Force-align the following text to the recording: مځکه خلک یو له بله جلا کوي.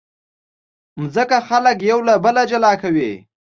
مځکه 0.99 1.37
خلک 1.47 1.77
یو 1.89 1.99
له 2.07 2.13
بله 2.23 2.43
جلا 2.51 2.73
کوي. 2.81 3.11